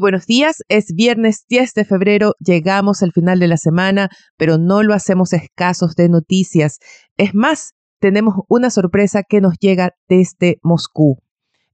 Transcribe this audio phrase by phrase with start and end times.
[0.00, 4.82] Buenos días, es viernes 10 de febrero, llegamos al final de la semana, pero no
[4.82, 6.78] lo hacemos escasos de noticias.
[7.16, 11.18] Es más, tenemos una sorpresa que nos llega desde Moscú.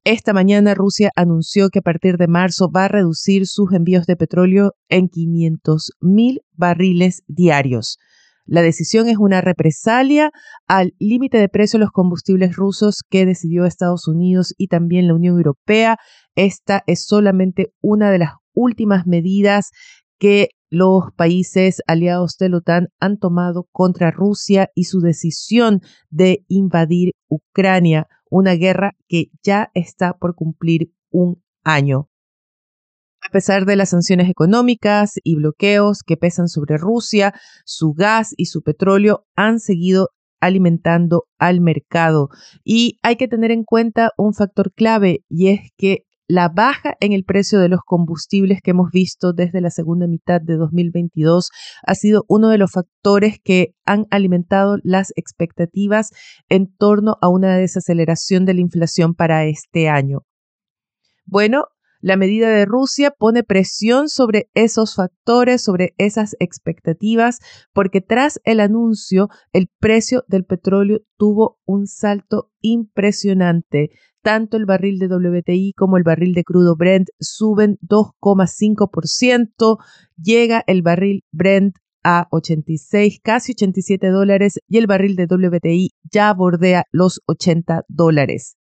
[0.05, 4.17] Esta mañana Rusia anunció que a partir de marzo va a reducir sus envíos de
[4.17, 7.99] petróleo en 500 mil barriles diarios.
[8.47, 10.33] La decisión es una represalia
[10.67, 15.15] al límite de precio de los combustibles rusos que decidió Estados Unidos y también la
[15.15, 15.99] Unión Europea.
[16.41, 19.73] Esta es solamente una de las últimas medidas
[20.19, 26.47] que los países aliados de la OTAN han tomado contra Rusia y su decisión de
[26.49, 32.09] invadir Ucrania, una guerra que ya está por cumplir un año.
[33.21, 37.35] A pesar de las sanciones económicas y bloqueos que pesan sobre Rusia,
[37.67, 40.09] su gas y su petróleo han seguido
[40.41, 42.31] alimentando al mercado.
[42.65, 47.13] Y hay que tener en cuenta un factor clave y es que la baja en
[47.13, 51.51] el precio de los combustibles que hemos visto desde la segunda mitad de 2022
[51.85, 56.11] ha sido uno de los factores que han alimentado las expectativas
[56.49, 60.21] en torno a una desaceleración de la inflación para este año.
[61.27, 61.65] Bueno,
[62.01, 67.39] la medida de Rusia pone presión sobre esos factores, sobre esas expectativas,
[67.73, 73.91] porque tras el anuncio el precio del petróleo tuvo un salto impresionante.
[74.23, 79.79] Tanto el barril de WTI como el barril de crudo Brent suben 2,5%.
[80.17, 86.33] Llega el barril Brent a 86, casi 87 dólares y el barril de WTI ya
[86.33, 88.57] bordea los 80 dólares.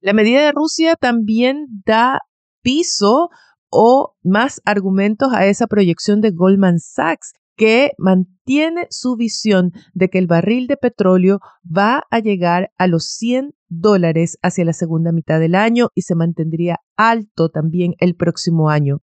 [0.00, 2.20] La medida de Rusia también da
[2.62, 3.30] piso
[3.70, 10.18] o más argumentos a esa proyección de Goldman Sachs que mantiene su visión de que
[10.18, 15.40] el barril de petróleo va a llegar a los 100 dólares hacia la segunda mitad
[15.40, 19.02] del año y se mantendría alto también el próximo año.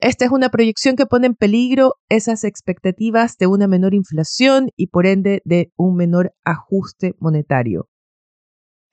[0.00, 4.88] Esta es una proyección que pone en peligro esas expectativas de una menor inflación y
[4.88, 7.88] por ende de un menor ajuste monetario.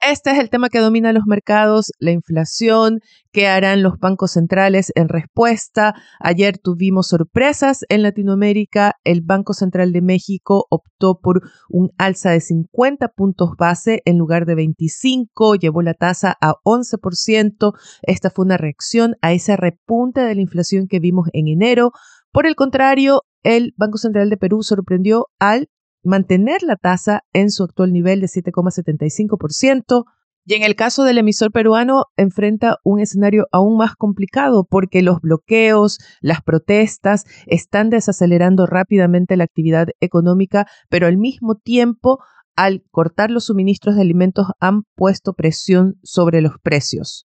[0.02, 3.00] Este es el tema que domina los mercados, la inflación,
[3.32, 5.94] qué harán los bancos centrales en respuesta.
[6.18, 8.94] Ayer tuvimos sorpresas en Latinoamérica.
[9.04, 14.46] El Banco Central de México optó por un alza de 50 puntos base en lugar
[14.46, 17.74] de 25, llevó la tasa a 11%.
[18.00, 21.92] Esta fue una reacción a ese repunte de la inflación que vimos en enero.
[22.32, 25.68] Por el contrario, el Banco Central de Perú sorprendió al
[26.02, 30.04] mantener la tasa en su actual nivel de 7,75%.
[30.46, 35.20] Y en el caso del emisor peruano, enfrenta un escenario aún más complicado porque los
[35.20, 42.18] bloqueos, las protestas están desacelerando rápidamente la actividad económica, pero al mismo tiempo,
[42.56, 47.26] al cortar los suministros de alimentos, han puesto presión sobre los precios.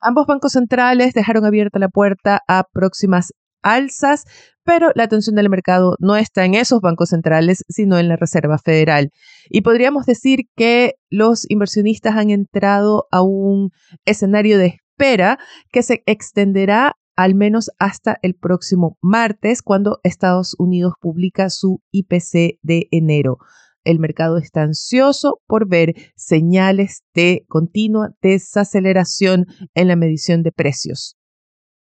[0.00, 3.32] Ambos bancos centrales dejaron abierta la puerta a próximas
[3.64, 4.24] alzas,
[4.62, 8.58] pero la atención del mercado no está en esos bancos centrales, sino en la Reserva
[8.58, 9.10] Federal.
[9.50, 13.70] Y podríamos decir que los inversionistas han entrado a un
[14.04, 15.38] escenario de espera
[15.72, 22.58] que se extenderá al menos hasta el próximo martes, cuando Estados Unidos publica su IPC
[22.62, 23.38] de enero.
[23.84, 31.16] El mercado está ansioso por ver señales de continua desaceleración en la medición de precios.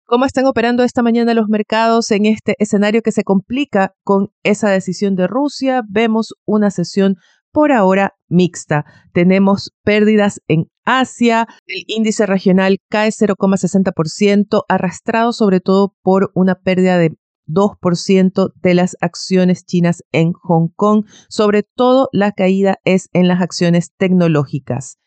[0.08, 4.70] ¿Cómo están operando esta mañana los mercados en este escenario que se complica con esa
[4.70, 5.82] decisión de Rusia?
[5.90, 7.16] Vemos una sesión
[7.52, 8.86] por ahora mixta.
[9.14, 17.00] Tenemos pérdidas en Asia, el índice regional cae 0,60%, arrastrado sobre todo por una pérdida
[17.00, 17.18] de
[17.48, 21.06] 2% de las acciones chinas en Hong Kong.
[21.30, 25.00] Sobre todo la caída es en las acciones tecnológicas.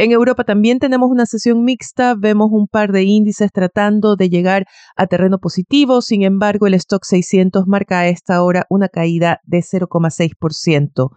[0.00, 4.64] En Europa también tenemos una sesión mixta, vemos un par de índices tratando de llegar
[4.94, 9.58] a terreno positivo, sin embargo el stock 600 marca a esta hora una caída de
[9.58, 11.10] 0,6%.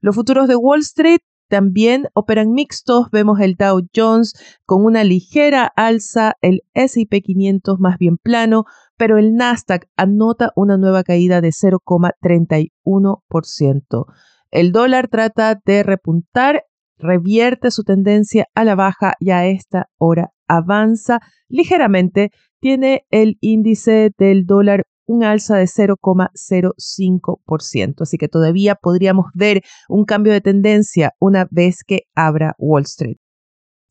[0.00, 1.18] Los futuros de Wall Street
[1.48, 4.34] también operan mixtos, vemos el Dow Jones
[4.64, 8.62] con una ligera alza, el SP 500 más bien plano,
[8.96, 14.04] pero el Nasdaq anota una nueva caída de 0,31%.
[14.52, 16.62] El dólar trata de repuntar
[17.00, 22.30] revierte su tendencia a la baja y a esta hora avanza ligeramente.
[22.60, 28.02] Tiene el índice del dólar un alza de 0,05%.
[28.02, 33.16] Así que todavía podríamos ver un cambio de tendencia una vez que abra Wall Street.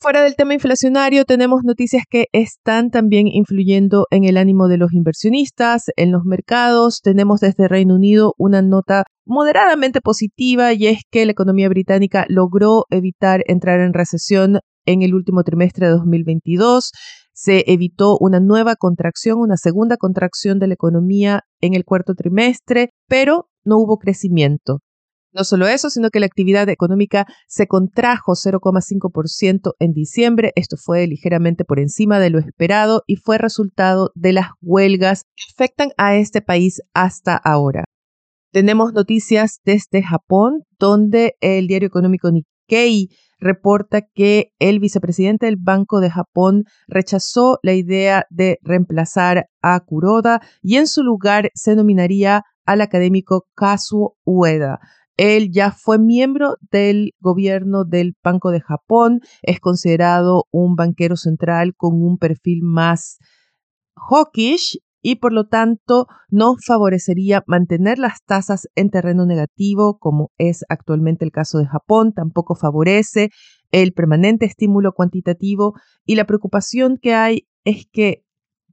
[0.02, 4.94] Fuera del tema inflacionario, tenemos noticias que están también influyendo en el ánimo de los
[4.94, 7.02] inversionistas, en los mercados.
[7.02, 12.86] Tenemos desde Reino Unido una nota moderadamente positiva y es que la economía británica logró
[12.90, 16.92] evitar entrar en recesión en el último trimestre de 2022.
[17.32, 22.90] Se evitó una nueva contracción, una segunda contracción de la economía en el cuarto trimestre,
[23.08, 24.80] pero no hubo crecimiento.
[25.32, 30.52] No solo eso, sino que la actividad económica se contrajo 0,5% en diciembre.
[30.56, 35.44] Esto fue ligeramente por encima de lo esperado y fue resultado de las huelgas que
[35.54, 37.86] afectan a este país hasta ahora.
[38.52, 46.00] Tenemos noticias desde Japón, donde el diario económico Nikkei reporta que el vicepresidente del Banco
[46.00, 52.44] de Japón rechazó la idea de reemplazar a Kuroda y en su lugar se nominaría
[52.66, 54.80] al académico Kazuo Ueda.
[55.16, 61.76] Él ya fue miembro del gobierno del Banco de Japón, es considerado un banquero central
[61.76, 63.20] con un perfil más
[63.96, 70.64] hawkish y por lo tanto no favorecería mantener las tasas en terreno negativo como es
[70.70, 73.30] actualmente el caso de Japón, tampoco favorece
[73.72, 75.74] el permanente estímulo cuantitativo
[76.06, 78.24] y la preocupación que hay es que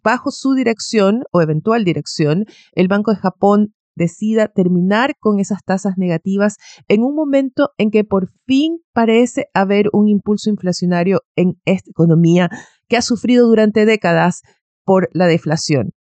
[0.02, 5.94] bajo su dirección o eventual dirección, el Banco de Japón decida terminar con esas tasas
[5.96, 6.56] negativas
[6.86, 12.50] en un momento en que por fin parece haber un impulso inflacionario en esta economía
[12.88, 14.42] que ha sufrido durante décadas
[14.84, 15.95] por la deflación.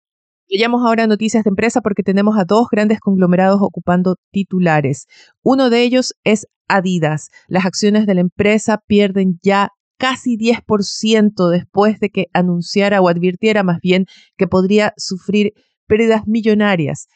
[0.47, 5.07] Llegamos ahora noticias de empresa porque tenemos a dos grandes conglomerados ocupando titulares.
[5.41, 7.29] Uno de ellos es Adidas.
[7.47, 13.63] Las acciones de la empresa pierden ya casi 10% después de que anunciara o advirtiera
[13.63, 14.05] más bien
[14.37, 15.53] que podría sufrir
[15.87, 17.07] pérdidas millonarias.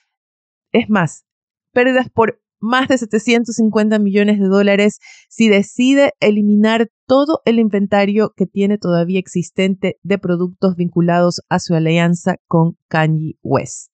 [0.71, 1.25] Es más,
[1.71, 8.45] pérdidas por más de 750 millones de dólares si decide eliminar todo el inventario que
[8.45, 13.91] tiene todavía existente de productos vinculados a su alianza con Kanye West.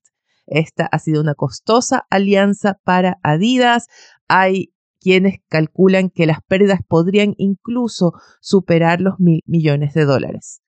[0.47, 3.87] Esta ha sido una costosa alianza para Adidas.
[4.27, 10.61] Hay quienes calculan que las pérdidas podrían incluso superar los mil millones de dólares.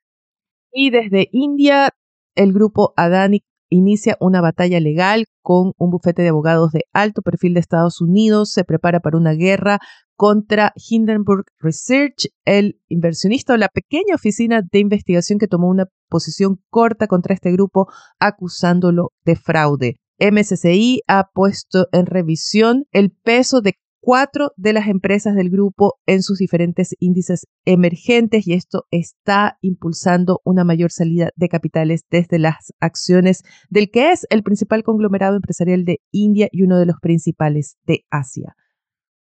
[0.71, 1.94] Y desde India,
[2.35, 7.53] el grupo Adani inicia una batalla legal con un bufete de abogados de alto perfil
[7.53, 9.79] de Estados Unidos, se prepara para una guerra
[10.15, 16.59] contra Hindenburg Research, el inversionista o la pequeña oficina de investigación que tomó una posición
[16.69, 17.87] corta contra este grupo
[18.19, 19.95] acusándolo de fraude.
[20.19, 23.75] MSCI ha puesto en revisión el peso de
[24.07, 30.39] cuatro de las empresas del grupo en sus diferentes índices emergentes y esto está impulsando
[30.45, 35.83] una mayor salida de capitales desde las acciones del que es el principal conglomerado empresarial
[35.83, 38.56] de India y uno de los principales de Asia.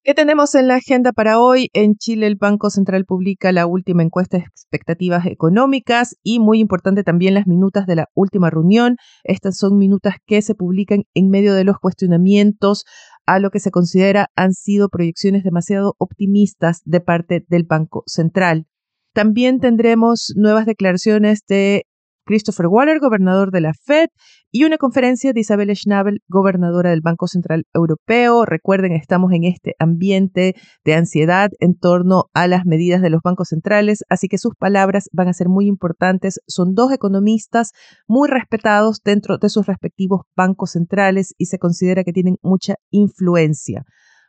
[0.07, 1.69] ¿Qué tenemos en la agenda para hoy?
[1.73, 7.03] En Chile el Banco Central publica la última encuesta de expectativas económicas y muy importante
[7.03, 8.97] también las minutas de la última reunión.
[9.23, 12.85] Estas son minutas que se publican en medio de los cuestionamientos
[13.25, 18.67] a lo que se considera han sido proyecciones demasiado optimistas de parte del Banco Central.
[19.13, 21.85] También tendremos nuevas declaraciones de
[22.25, 24.07] Christopher Waller, gobernador de la Fed,
[24.51, 28.45] y una conferencia de Isabel Schnabel, gobernadora del Banco Central Europeo.
[28.45, 33.49] Recuerden, estamos en este ambiente de ansiedad en torno a las medidas de los bancos
[33.49, 36.39] centrales, así que sus palabras van a ser muy importantes.
[36.47, 37.71] Son dos economistas
[38.07, 43.85] muy respetados dentro de sus respectivos bancos centrales y se considera que tienen mucha influencia.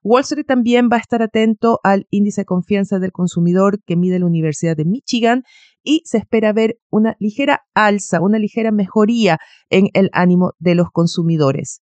[0.08, 4.20] Wall Street también va a estar atento al índice de confianza del consumidor que mide
[4.20, 5.42] la Universidad de Michigan
[5.86, 9.38] y se espera ver una ligera alza, una ligera mejoría
[9.70, 11.80] en el ánimo de los consumidores.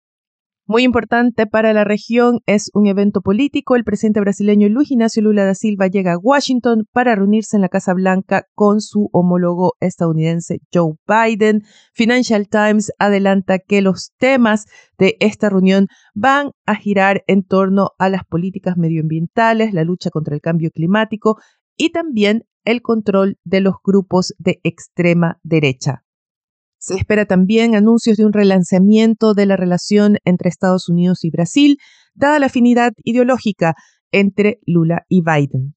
[0.71, 3.75] Muy importante para la región es un evento político.
[3.75, 7.71] El presidente brasileño Luis Ignacio Lula da Silva llega a Washington para reunirse en la
[7.71, 11.63] Casa Blanca con su homólogo estadounidense Joe Biden.
[11.95, 14.67] Financial Times adelanta que los temas
[14.99, 20.35] de esta reunión van a girar en torno a las políticas medioambientales, la lucha contra
[20.35, 21.39] el cambio climático
[21.79, 26.05] y también el control de los grupos de extrema derecha.
[26.79, 31.79] Se espera también anuncios de un relanzamiento de la relación entre Estados Unidos y Brasil,
[32.15, 33.75] dada la afinidad ideológica
[34.13, 35.75] entre Lula y Biden.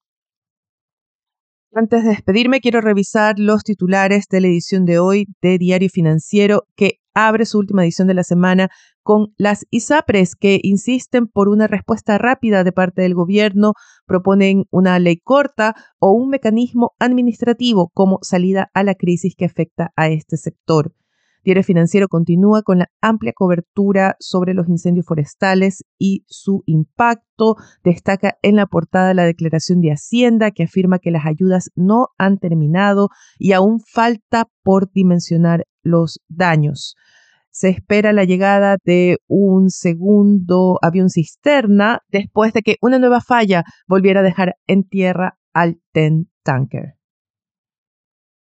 [1.74, 6.68] Antes de despedirme, quiero revisar los titulares de la edición de hoy de Diario Financiero
[6.76, 8.70] que abre su última edición de la semana
[9.04, 13.74] con las ISAPRES que insisten por una respuesta rápida de parte del gobierno,
[14.06, 19.92] proponen una ley corta o un mecanismo administrativo como salida a la crisis que afecta
[19.96, 20.94] a este sector.
[21.44, 27.56] Diario Financiero continúa con la amplia cobertura sobre los incendios forestales y su impacto.
[27.84, 32.38] Destaca en la portada la declaración de Hacienda que afirma que las ayudas no han
[32.38, 36.96] terminado y aún falta por dimensionar los daños.
[37.50, 43.64] Se espera la llegada de un segundo avión cisterna después de que una nueva falla
[43.88, 47.01] volviera a dejar en tierra al TEN Tanker.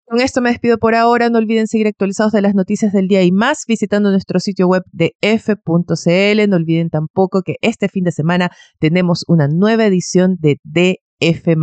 [0.09, 1.31] Con esto me despido por ahora.
[1.31, 4.85] No olviden seguir actualizados de las noticias del día y más visitando nuestro sitio web
[4.93, 6.49] de f.cl.
[6.49, 11.57] No olviden tampoco que este fin de semana tenemos una nueva edición de DF.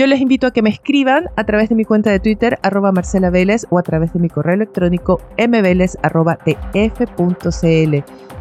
[0.00, 2.90] Yo les invito a que me escriban a través de mi cuenta de Twitter, arroba
[2.90, 6.04] Marcela Vélez, o a través de mi correo electrónico mveles.tf.cl.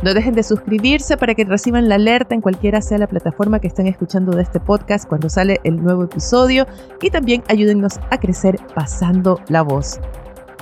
[0.02, 3.68] No dejen de suscribirse para que reciban la alerta en cualquiera sea la plataforma que
[3.68, 6.66] estén escuchando de este podcast cuando sale el nuevo episodio
[7.02, 10.00] y también ayúdennos a crecer pasando la voz.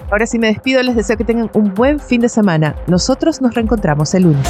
[0.10, 2.76] Ahora sí me despido, les deseo que tengan un buen fin de semana.
[2.88, 4.50] Nosotros nos reencontramos el lunes.